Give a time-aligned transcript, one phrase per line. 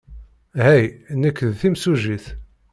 [0.63, 0.83] Hey,
[1.21, 2.25] nekk d timsujjit.